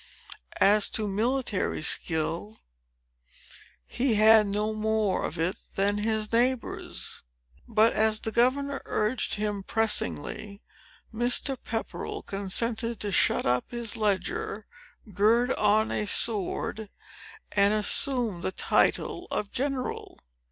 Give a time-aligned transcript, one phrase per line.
[0.59, 2.57] As to military skill,
[3.85, 7.21] he had no more of it than his neighbors.
[7.67, 10.63] But, as the governor urged him very pressingly,
[11.13, 11.55] Mr.
[11.63, 14.65] Pepperell consented to shut up his leger,
[15.13, 16.89] gird on a sword,
[17.51, 20.17] and assume the title of General.